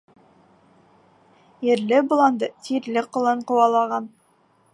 Ерле 1.73 2.01
боланды 2.15 2.51
тирле 2.69 3.05
ҡолан 3.19 3.49
ҡыуалаған. 3.53 4.11